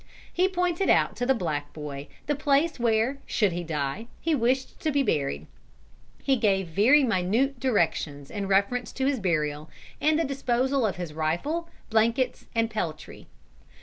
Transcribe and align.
He 0.33 0.47
pointed 0.47 0.89
out 0.89 1.15
to 1.17 1.27
the 1.27 1.35
black 1.35 1.73
boy 1.73 2.07
the 2.25 2.33
place 2.35 2.79
where, 2.79 3.19
should 3.27 3.51
he 3.51 3.63
die, 3.63 4.07
he 4.19 4.33
wished 4.33 4.79
to 4.79 4.89
be 4.91 5.03
buried. 5.03 5.45
He 6.23 6.37
gave 6.37 6.69
very 6.69 7.03
minute 7.03 7.59
directions 7.59 8.31
in 8.31 8.47
reference 8.47 8.91
to 8.93 9.05
his 9.05 9.19
burial 9.19 9.69
and 10.01 10.17
the 10.17 10.23
disposal 10.23 10.87
of 10.87 10.95
his 10.95 11.13
rifle, 11.13 11.69
blankets, 11.91 12.47
and 12.55 12.71
peltry. 12.71 13.27